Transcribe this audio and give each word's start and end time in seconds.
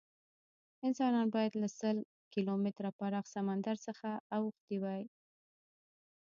انسانان 0.87 1.27
باید 1.35 1.53
له 1.61 1.67
سل 1.79 1.97
کیلومتره 2.33 2.89
پراخ 2.99 3.25
سمندر 3.35 3.75
څخه 3.87 4.09
اوښتي 4.37 4.77
وی. 4.83 5.01